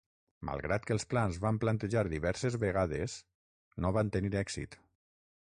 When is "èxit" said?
4.45-4.81